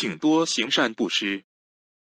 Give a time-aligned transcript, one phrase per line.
[0.00, 1.42] 请多行善布施。